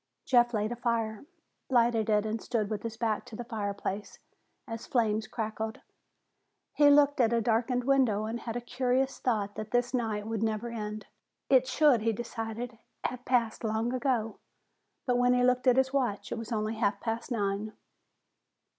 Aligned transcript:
Jeff 0.25 0.51
laid 0.51 0.71
a 0.71 0.75
fire, 0.75 1.25
lighted 1.69 2.09
it 2.09 2.25
and 2.25 2.41
stood 2.41 2.71
with 2.71 2.81
his 2.81 2.97
back 2.97 3.23
to 3.23 3.35
the 3.35 3.43
fireplace 3.43 4.17
as 4.67 4.87
flames 4.87 5.27
crackled. 5.27 5.79
He 6.73 6.89
looked 6.89 7.21
at 7.21 7.31
a 7.31 7.39
darkened 7.39 7.83
window 7.83 8.25
and 8.25 8.39
had 8.39 8.55
a 8.55 8.61
curious 8.61 9.19
thought 9.19 9.53
that 9.53 9.69
this 9.69 9.93
night 9.93 10.25
would 10.25 10.41
never 10.41 10.69
end. 10.71 11.05
It 11.51 11.67
should, 11.67 12.01
he 12.01 12.13
decided, 12.13 12.79
have 13.03 13.25
passed 13.25 13.63
long 13.63 13.93
ago. 13.93 14.39
But 15.05 15.19
when 15.19 15.35
he 15.35 15.43
looked 15.43 15.67
at 15.67 15.77
his 15.77 15.93
watch, 15.93 16.31
it 16.31 16.35
was 16.39 16.51
only 16.51 16.73
half 16.77 16.99
past 16.99 17.29
nine. 17.31 17.73